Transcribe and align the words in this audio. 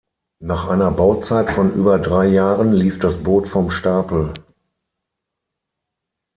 Nach 0.41 0.67
einer 0.67 0.89
Bauzeit 0.89 1.51
von 1.51 1.71
über 1.75 1.99
drei 1.99 2.25
Jahren 2.25 2.73
lief 2.73 2.97
das 2.97 3.21
Boot 3.21 3.47
vom 3.47 3.69
Stapel. 3.69 4.33